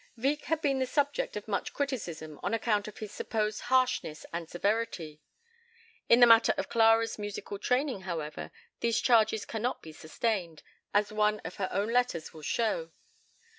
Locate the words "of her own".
11.41-11.89